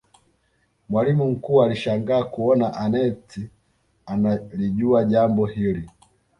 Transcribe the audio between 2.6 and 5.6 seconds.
aneth analijua jambo